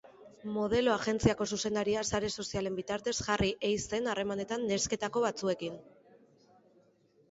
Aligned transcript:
Modelo 0.53 0.93
agentziako 0.93 1.47
zuzendaria 1.57 2.03
sare 2.11 2.33
sozialen 2.37 2.81
bitartez 2.81 3.15
jarri 3.29 3.53
ei 3.71 3.75
zen 3.87 4.13
harremanetan 4.15 4.69
nesketako 4.75 5.29
batzuekin. 5.31 5.83